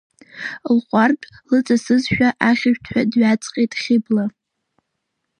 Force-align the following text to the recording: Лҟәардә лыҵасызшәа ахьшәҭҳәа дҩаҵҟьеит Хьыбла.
Лҟәардә 0.75 1.25
лыҵасызшәа 1.49 2.29
ахьшәҭҳәа 2.47 3.01
дҩаҵҟьеит 3.11 3.71
Хьыбла. 3.81 4.25